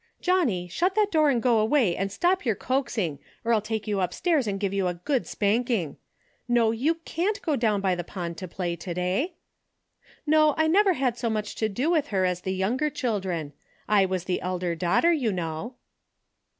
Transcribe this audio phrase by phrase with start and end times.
[0.19, 4.01] (Johnnie, shut that door and go away and stop your coaxing, or I'll take you
[4.01, 5.97] upstairs and DAILY RATE:'> 89 give you a good spanking.
[6.49, 9.35] E'o, you canH go down by the pond to play to day.)
[10.25, 13.53] No, I never had so much to do with her as the younger children.
[13.87, 15.75] I was the elder daughter, you know."